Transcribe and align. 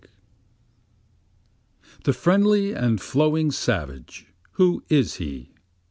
39 1.81 1.97
The 2.05 2.13
friendly 2.13 2.71
and 2.73 2.99
flowing 2.99 3.51
savage, 3.51 4.33
who 4.53 4.83
is 4.89 5.17
he? 5.17 5.53